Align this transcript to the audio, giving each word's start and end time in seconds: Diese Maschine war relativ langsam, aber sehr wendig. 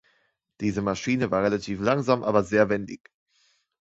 Diese 0.61 0.81
Maschine 0.81 1.29
war 1.29 1.43
relativ 1.43 1.79
langsam, 1.79 2.23
aber 2.23 2.41
sehr 2.43 2.69
wendig. 2.69 3.11